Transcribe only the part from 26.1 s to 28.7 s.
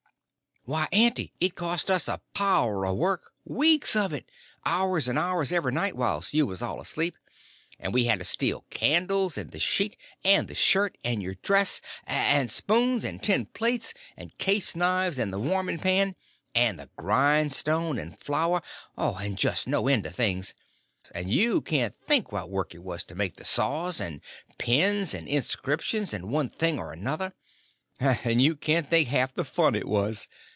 and one thing or another, and you